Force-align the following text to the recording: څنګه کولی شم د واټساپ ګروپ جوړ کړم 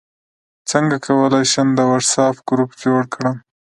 څنګه 0.69 0.95
کولی 1.05 1.43
شم 1.51 1.67
د 1.75 1.79
واټساپ 1.89 2.35
ګروپ 2.49 2.71
جوړ 2.83 3.01
کړم 3.13 3.37